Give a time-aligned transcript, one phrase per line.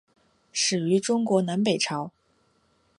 [0.51, 2.11] 始于中国南北朝。